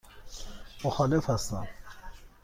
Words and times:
مخالف 0.83 1.29
هستم. 1.29 1.67